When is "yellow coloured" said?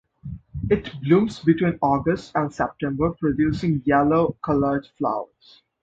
3.85-4.87